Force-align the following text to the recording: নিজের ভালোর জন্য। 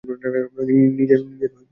নিজের 0.97 1.19
ভালোর 1.21 1.39
জন্য। 1.41 1.57